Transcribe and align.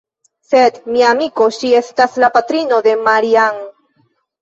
sed, 0.51 0.79
mia 0.95 1.11
amiko, 1.17 1.51
ŝi 1.59 1.71
estas 1.83 2.19
la 2.25 2.33
patrino 2.41 2.83
de 2.91 2.99
Maria-Ann! 3.11 3.65